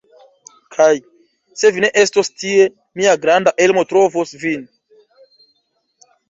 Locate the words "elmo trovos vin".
3.67-4.65